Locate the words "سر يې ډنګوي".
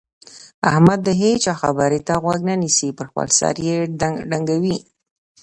3.39-4.77